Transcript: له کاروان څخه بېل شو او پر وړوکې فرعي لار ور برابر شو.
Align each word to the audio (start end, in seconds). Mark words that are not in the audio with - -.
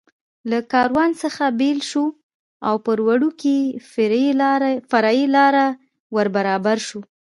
له 0.49 0.59
کاروان 0.73 1.09
څخه 1.23 1.43
بېل 1.59 1.79
شو 1.89 2.05
او 2.67 2.75
پر 2.85 2.97
وړوکې 3.07 3.57
فرعي 4.91 5.25
لار 5.35 5.53
ور 6.15 6.27
برابر 6.35 6.77
شو. 6.87 6.99